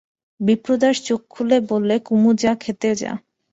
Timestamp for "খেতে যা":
2.55-3.11